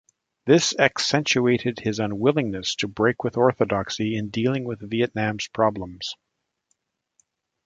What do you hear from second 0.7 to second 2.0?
accentuated his